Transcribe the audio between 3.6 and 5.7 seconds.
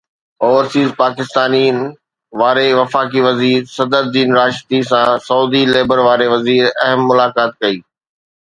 صدر الدين راشدي سان سعودي